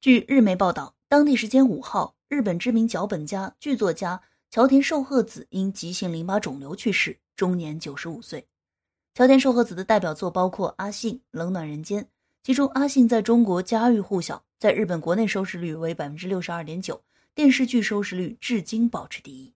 [0.00, 8.46] 据日媒报道，当地时间五号，日本知名脚本家、剧作家桥田寿贺子因急性淋巴肿瘤去世，终年九十五岁。
[9.14, 12.04] 桥田寿贺子的代表作包括《阿信》《冷暖人间》，
[12.44, 17.02] 其中《阿信》在中国家喻户晓，在日本国内收视率为百分之六十二点九，
[17.34, 19.52] 电视剧收视率至今保持第一。